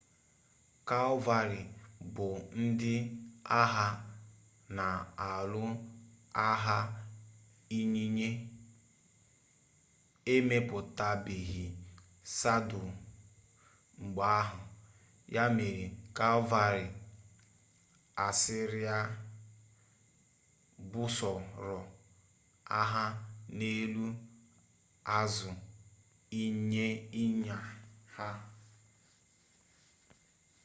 [0.89, 1.61] kalvarị
[2.13, 2.27] bu
[2.63, 2.95] ndi
[3.61, 3.87] agha
[4.75, 5.63] na-alụ
[6.49, 6.77] agha
[7.79, 8.29] ịnyịnya
[10.33, 11.65] emepụtabeghị
[12.37, 12.89] sadụl
[14.03, 14.59] mgbe ahụ
[15.35, 15.85] ya mere
[16.17, 16.85] kalvarị
[18.25, 18.97] asịrịa
[20.91, 21.77] busoro
[22.79, 23.05] agha
[23.57, 24.05] n'elu
[25.19, 25.51] azụ
[26.43, 27.57] ịnyịnya
[28.15, 28.29] ha